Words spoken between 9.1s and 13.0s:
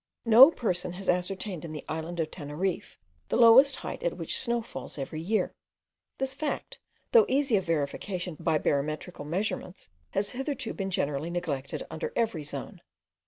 measurements, has hitherto been generally neglected under every zone.